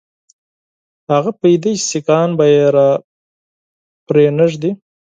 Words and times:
هغه 1.11 1.31
پوهېدی 1.39 1.73
سیکهان 1.87 2.29
به 2.37 2.45
یې 2.53 2.63
را 2.75 2.89
پرې 4.07 4.25
نه 4.37 4.45
ږدي. 4.51 4.71